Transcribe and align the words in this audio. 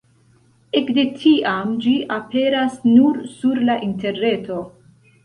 Ekde 0.77 1.01
tiam 1.23 1.75
ĝi 1.83 1.93
aperas 2.15 2.79
nur 2.95 3.21
sur 3.35 3.61
la 3.69 3.77
interreto. 3.89 4.59